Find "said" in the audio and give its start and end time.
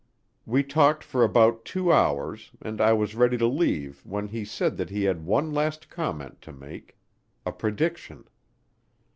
4.43-4.75